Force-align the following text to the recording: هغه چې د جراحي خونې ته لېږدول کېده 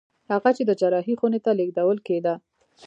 هغه 0.31 0.49
چې 0.57 0.63
د 0.65 0.71
جراحي 0.79 1.13
خونې 1.19 1.39
ته 1.45 1.51
لېږدول 1.59 1.97
کېده 2.07 2.33